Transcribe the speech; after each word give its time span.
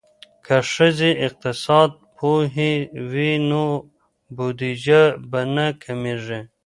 که 0.45 0.55
ښځې 0.73 1.11
اقتصاد 1.27 1.89
پوهې 2.17 2.73
وي 3.11 3.33
نو 3.49 3.65
بودیجه 4.35 5.01
به 5.29 5.41
نه 5.55 5.67
کمیږي. 5.83 6.39